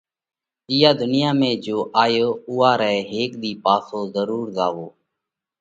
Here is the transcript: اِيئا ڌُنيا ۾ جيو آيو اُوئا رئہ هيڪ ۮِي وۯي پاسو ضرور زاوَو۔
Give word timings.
اِيئا 0.71 0.91
ڌُنيا 0.99 1.29
۾ 1.39 1.49
جيو 1.63 1.79
آيو 2.03 2.29
اُوئا 2.49 2.71
رئہ 2.81 2.97
هيڪ 3.11 3.31
ۮِي 3.41 3.51
وۯي 3.53 3.61
پاسو 3.63 3.99
ضرور 4.15 4.45
زاوَو۔ 4.55 4.87